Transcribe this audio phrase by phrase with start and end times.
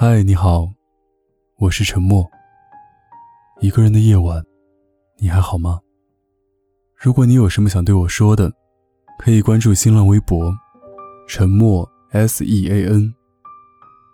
[0.00, 0.70] 嗨，你好，
[1.56, 2.24] 我是沉默。
[3.60, 4.40] 一个人的夜晚，
[5.16, 5.80] 你还好吗？
[6.94, 8.52] 如果你有什么想对我说的，
[9.18, 10.54] 可以关注新浪微博
[11.26, 13.12] “沉默 S E A N”。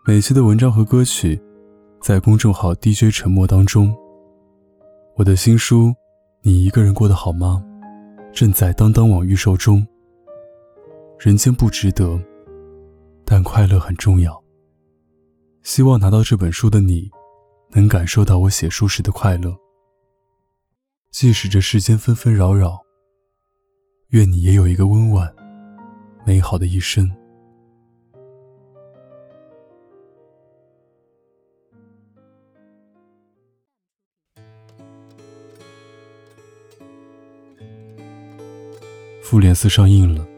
[0.06, 1.38] 每期的文章和歌曲，
[2.00, 3.94] 在公众号 DJ 沉默当中。
[5.16, 5.88] 我的新书
[6.40, 7.62] 《你一个人过得好吗》，
[8.32, 9.86] 正在当当网预售中。
[11.18, 12.18] 人间不值得，
[13.26, 14.42] 但快乐很重要。
[15.64, 17.10] 希望拿到这本书的你，
[17.70, 19.56] 能感受到我写书时的快乐。
[21.10, 22.78] 即使这世间纷纷扰扰，
[24.08, 25.34] 愿你也有一个温婉、
[26.26, 27.10] 美好的一生。
[39.22, 40.28] 复联四上映了，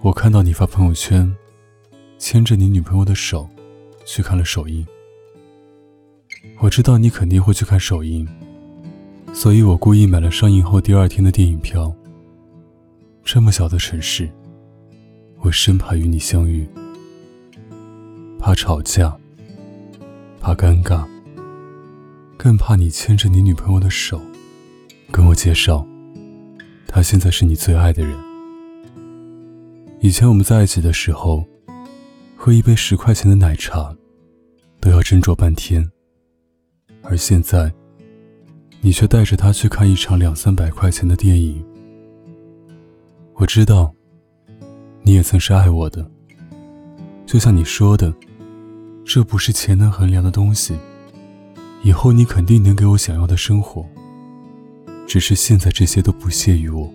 [0.00, 1.30] 我看到你发朋友圈，
[2.16, 3.46] 牵着你女朋友的手。
[4.04, 4.86] 去看了首映，
[6.60, 8.28] 我知道你肯定会去看首映，
[9.32, 11.94] 所以我故意买了上映后第二天的电影票。
[13.24, 14.28] 这么小的城市，
[15.40, 16.68] 我生怕与你相遇，
[18.38, 19.16] 怕吵架，
[20.38, 21.06] 怕尴尬，
[22.36, 24.20] 更怕你牵着你女朋友的手，
[25.10, 25.86] 跟我介绍，
[26.86, 28.14] 她现在是你最爱的人。
[30.00, 31.42] 以前我们在一起的时候。
[32.44, 33.96] 喝一杯十块钱的奶茶，
[34.78, 35.82] 都要斟酌半天。
[37.00, 37.72] 而现在，
[38.82, 41.64] 你却带着他去看一场两三百块钱的电影。
[43.36, 43.90] 我知道，
[45.00, 46.06] 你也曾是爱我的。
[47.24, 48.14] 就像你说的，
[49.06, 50.76] 这不是钱能衡量的东西。
[51.82, 53.86] 以后你肯定能给我想要的生活。
[55.06, 56.92] 只是现在这些都不屑于我，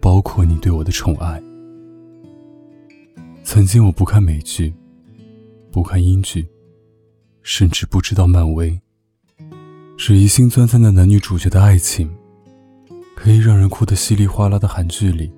[0.00, 1.42] 包括你对我的宠爱。
[3.56, 4.70] 曾经我不看美剧，
[5.72, 6.46] 不看英剧，
[7.40, 8.78] 甚至不知道漫威。
[9.96, 12.14] 只一心钻在那男女主角的爱情，
[13.14, 15.32] 可以让人哭得稀里哗啦的韩剧里。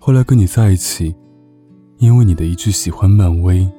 [0.00, 1.14] 后来跟你在一起，
[1.98, 3.70] 因为你的一句喜欢漫威，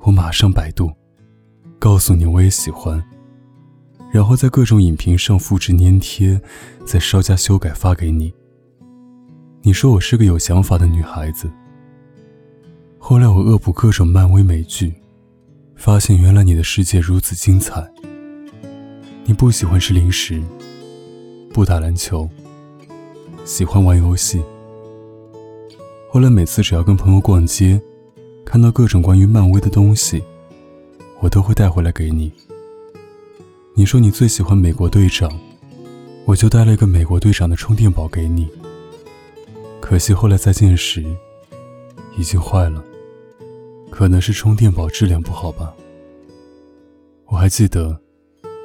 [0.00, 0.90] 我马上百度，
[1.78, 3.00] 告诉你我也喜欢，
[4.10, 6.40] 然后在各种影评上复制粘贴，
[6.84, 8.34] 再稍加修改发给你。
[9.62, 11.48] 你说我是个有想法的女孩子。
[13.08, 14.92] 后来我恶补各种漫威美剧，
[15.76, 17.88] 发现原来你的世界如此精彩。
[19.24, 20.42] 你不喜欢吃零食，
[21.52, 22.28] 不打篮球，
[23.44, 24.42] 喜欢玩游戏。
[26.10, 27.80] 后来每次只要跟朋友逛街，
[28.44, 30.20] 看到各种关于漫威的东西，
[31.20, 32.32] 我都会带回来给你。
[33.74, 35.30] 你说你最喜欢美国队长，
[36.24, 38.48] 我就带了一个美国队长的充电宝给你。
[39.80, 41.04] 可惜后来再见时，
[42.18, 42.82] 已经坏了。
[43.96, 45.74] 可能是充电宝质量不好吧。
[47.28, 47.98] 我还记得，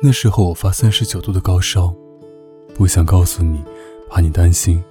[0.03, 1.95] 那时候我发三十九度的高烧，
[2.75, 3.63] 不想告诉你，
[4.09, 4.83] 怕你担心。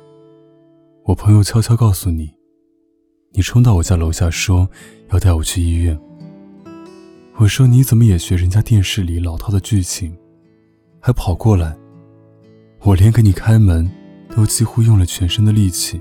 [1.05, 2.31] 我朋友悄悄告诉你，
[3.33, 4.67] 你冲到我家楼下说
[5.13, 6.01] 要带我去医院。
[7.37, 10.17] 我说你怎么也学人家电视里老套的剧情，
[11.01, 11.77] 还跑过来。
[12.81, 13.87] 我连给你开门
[14.35, 16.01] 都几乎用了全身的力气，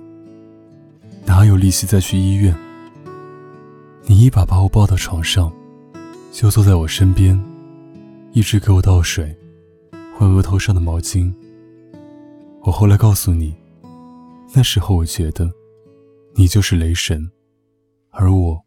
[1.26, 2.58] 哪有力气再去医院？
[4.10, 5.54] 你一把把我抱到床上，
[6.32, 7.40] 就坐在我身边，
[8.32, 9.38] 一直给我倒水，
[10.18, 11.32] 换额头上的毛巾。
[12.64, 13.54] 我后来告诉你，
[14.52, 15.48] 那时候我觉得，
[16.34, 17.30] 你就是雷神，
[18.10, 18.60] 而我，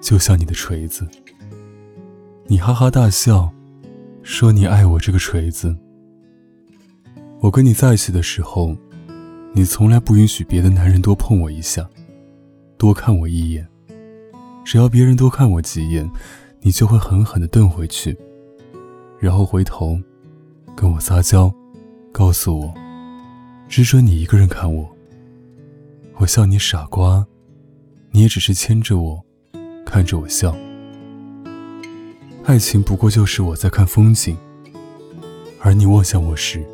[0.00, 1.08] 就像你的锤子。
[2.46, 3.52] 你哈哈大笑，
[4.22, 5.76] 说你爱我这个锤子。
[7.40, 8.76] 我跟你在一起的时候，
[9.54, 11.90] 你从来不允许别的男人多碰我一下，
[12.78, 13.66] 多看我一眼。
[14.64, 16.10] 只要别人多看我几眼，
[16.60, 18.16] 你就会狠狠地瞪回去，
[19.18, 19.98] 然后回头
[20.76, 21.52] 跟我撒娇，
[22.12, 22.74] 告诉我
[23.68, 24.88] 只准你一个人看我。
[26.16, 27.26] 我笑你傻瓜，
[28.12, 29.24] 你也只是牵着我，
[29.84, 30.56] 看着我笑。
[32.44, 34.36] 爱情不过就是我在看风景，
[35.60, 36.64] 而你望向我时，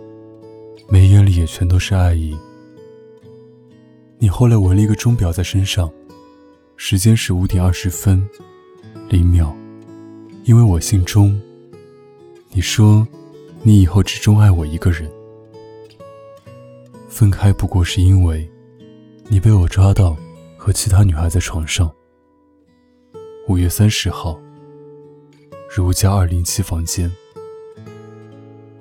[0.88, 2.36] 眉眼里也全都是爱意。
[4.18, 5.90] 你后来纹了一个钟表在身上。
[6.80, 8.24] 时间是五点二十分
[9.08, 9.52] 零秒，
[10.44, 11.38] 因为我姓钟。
[12.50, 13.06] 你说，
[13.64, 15.10] 你以后只钟爱我一个人。
[17.08, 18.48] 分开不过是因为，
[19.26, 20.16] 你被我抓到
[20.56, 21.92] 和其他女孩在床上。
[23.48, 24.40] 五月三十号，
[25.68, 27.10] 如家二零七房间。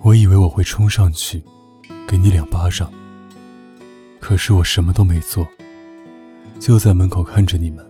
[0.04, 1.42] 我以为我会冲上去，
[2.08, 2.94] 给你两巴掌，
[4.20, 5.48] 可是我什么都没做。
[6.59, 7.86] 就在门口看着你们，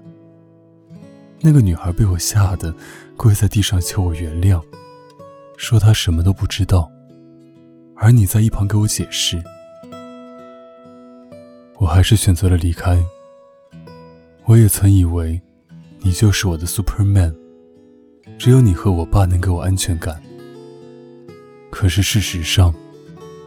[1.41, 2.73] 那个女孩被我吓得
[3.15, 4.61] 跪在地上求我原谅，
[5.57, 6.91] 说她什么都不知道，
[7.95, 9.41] 而你在一旁给我解释。
[11.77, 13.03] 我还是选择了离开。
[14.45, 15.41] 我也曾以为，
[15.99, 17.35] 你就是我的 Superman，
[18.37, 20.21] 只有你和我爸能给我安全感。
[21.69, 22.73] 可是事实上，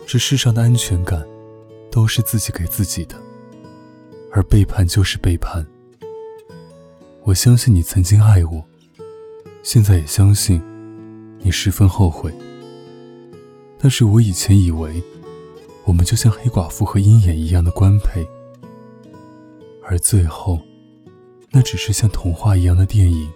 [0.06, 1.26] 这世上的安全感，
[1.90, 3.17] 都是自己给自己的，
[4.32, 5.67] 而背叛就是背叛。
[7.23, 8.65] 我相信你曾经爱我，
[9.62, 10.62] 现在也相信，
[11.38, 12.32] 你十分后悔。
[13.79, 15.03] 但是我以前以为。
[15.87, 18.25] 我们就像黑寡妇和鹰眼一样的官配，
[19.82, 20.61] 而最后，
[21.50, 23.29] 那只是像童话一样的电影。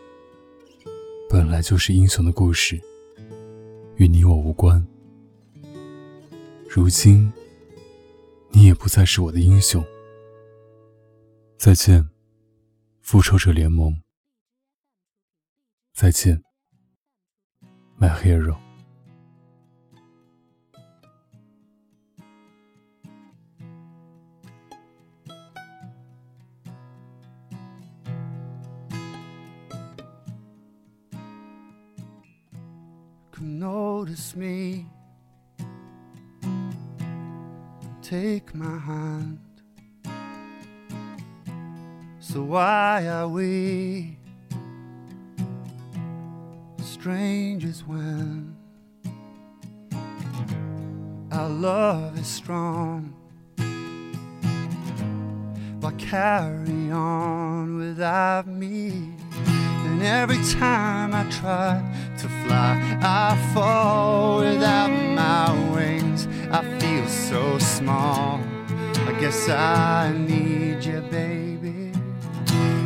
[1.29, 2.81] 本来就是英雄的故事，
[3.97, 4.87] 与你我无关。
[6.69, 7.33] 如今，
[8.51, 9.85] 你也不再是我的英雄。
[11.65, 12.11] 再见，
[13.01, 14.03] 复仇者联盟。
[15.95, 16.45] 再见
[17.99, 18.59] ，My Hero。
[33.41, 34.85] notice me.
[38.03, 39.54] Take my hand.
[42.27, 44.17] So why are we
[46.83, 48.57] strangers when
[51.31, 53.15] our love is strong?
[55.81, 59.13] Why carry on without me?
[59.85, 61.85] And every time I try
[62.17, 66.27] to fly, I fall without my wings.
[66.51, 68.41] I feel so small.
[69.07, 71.44] I guess I need you, baby.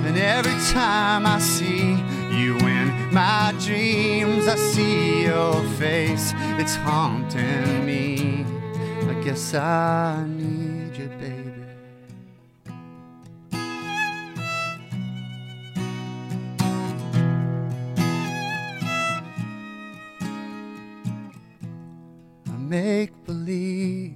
[0.08, 1.90] And every time I see
[2.32, 6.32] you in my dreams, I see your face.
[6.58, 8.46] It's haunting me.
[9.06, 11.52] I guess I need you, baby.
[22.46, 24.14] I Make believe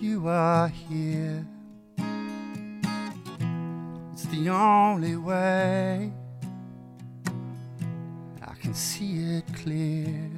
[0.00, 1.46] you are here.
[4.30, 6.12] The only way
[8.40, 10.30] I can see it clear.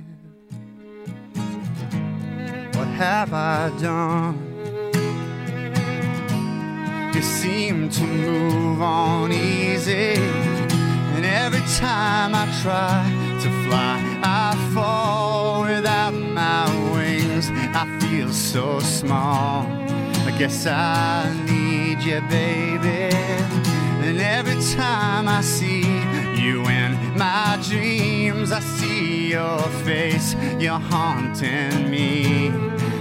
[2.72, 4.38] What have I done?
[7.14, 10.14] You seem to move on easy,
[11.14, 13.04] and every time I try
[13.42, 17.50] to fly I fall without my wings.
[17.74, 19.66] I feel so small.
[20.26, 23.01] I guess I need you, baby.
[24.22, 25.82] Every time I see
[26.40, 30.36] you in my dreams, I see your face.
[30.60, 32.50] You're haunting me.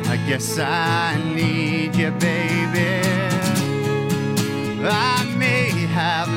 [0.08, 3.02] I guess I need you, baby.
[4.84, 6.28] I may have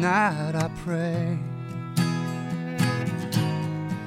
[0.00, 1.38] night I pray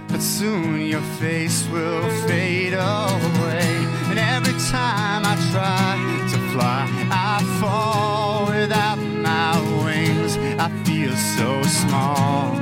[0.07, 3.69] that soon your face will fade away.
[4.09, 5.93] And every time I try
[6.31, 9.53] to fly, I fall without my
[9.85, 10.37] wings.
[10.57, 12.55] I feel so small.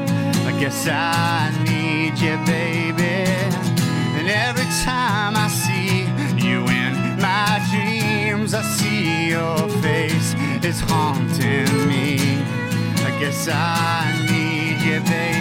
[0.49, 3.31] I guess I need you, baby.
[4.17, 6.01] And every time I see
[6.45, 10.35] you in my dreams, I see your face
[10.65, 12.40] is haunting me.
[13.21, 15.40] Guess I need you, baby.